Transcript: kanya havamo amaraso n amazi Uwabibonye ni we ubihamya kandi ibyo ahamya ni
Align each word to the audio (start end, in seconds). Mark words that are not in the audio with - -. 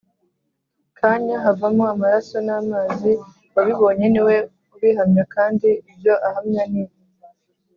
kanya 0.99 1.35
havamo 1.45 1.83
amaraso 1.93 2.37
n 2.47 2.49
amazi 2.59 3.11
Uwabibonye 3.51 4.05
ni 4.09 4.21
we 4.27 4.35
ubihamya 4.75 5.23
kandi 5.35 5.69
ibyo 5.91 6.13
ahamya 6.27 6.63
ni 6.71 6.83